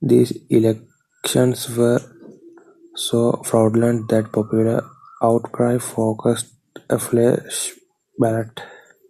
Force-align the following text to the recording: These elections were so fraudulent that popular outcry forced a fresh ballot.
These 0.00 0.34
elections 0.50 1.76
were 1.76 1.98
so 2.94 3.32
fraudulent 3.44 4.08
that 4.08 4.30
popular 4.30 4.88
outcry 5.20 5.78
forced 5.78 6.46
a 6.88 6.96
fresh 6.96 7.72
ballot. 8.20 8.60